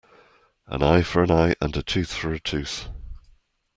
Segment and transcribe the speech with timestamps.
[0.65, 2.89] An eye for an eye and a tooth for a tooth.